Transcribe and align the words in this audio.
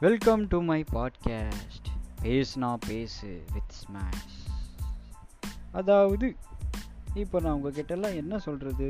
welcome 0.00 0.42
to 0.48 0.58
my 0.62 0.78
podcast 0.92 1.88
பேசுனா 2.22 2.70
பேசு 2.88 3.28
with 3.52 3.72
smash 3.72 4.38
அதாவது 5.72 6.28
இப்போ 7.14 7.40
நான் 7.40 7.54
உங்ககிட்டலாம் 7.54 8.14
என்ன 8.14 8.38
சொல்கிறது 8.38 8.88